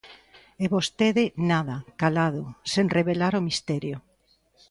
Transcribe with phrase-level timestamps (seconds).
[0.63, 3.97] E vostede, nada, calado, sen revelar o misterio.